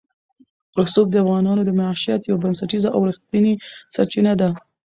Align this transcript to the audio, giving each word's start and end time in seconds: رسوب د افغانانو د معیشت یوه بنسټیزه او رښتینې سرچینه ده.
رسوب 0.79 1.07
د 1.11 1.15
افغانانو 1.23 1.61
د 1.65 1.71
معیشت 1.79 2.21
یوه 2.25 2.41
بنسټیزه 2.43 2.89
او 2.95 2.99
رښتینې 3.09 3.53
سرچینه 3.95 4.33
ده. 4.41 4.49